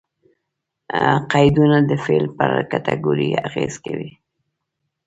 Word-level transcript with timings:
قیدونه 1.31 1.77
د 1.89 1.91
فعل 2.03 2.25
پر 2.37 2.51
کېټګوري 2.71 3.29
اغېز 3.47 3.73
کوي. 3.85 4.11